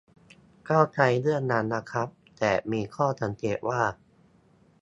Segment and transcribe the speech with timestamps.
[0.65, 2.07] เข้าใจเรื่องนั้นนะครับ
[2.37, 3.81] แต่มีข้อสังเกตว่า